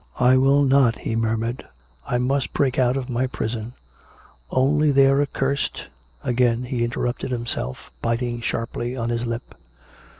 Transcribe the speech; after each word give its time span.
"I 0.29 0.35
will 0.35 0.63
not," 0.63 0.97
he 1.01 1.15
murmured." 1.15 1.63
I 2.07 2.17
must 2.17 2.53
break 2.53 2.79
out 2.79 2.97
of 2.97 3.07
my 3.07 3.27
prison. 3.27 3.73
Only 4.49 4.89
their 4.89 5.21
accursed" 5.21 5.89
Again 6.23 6.63
he 6.63 6.83
interrupted 6.83 7.29
himself, 7.29 7.91
biting 8.01 8.41
sharply 8.41 8.97
on 8.97 9.09
his 9.09 9.27
lip. 9.27 9.53